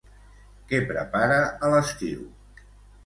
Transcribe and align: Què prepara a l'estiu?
Què 0.71 0.79
prepara 0.93 1.37
a 1.69 1.73
l'estiu? 1.75 2.25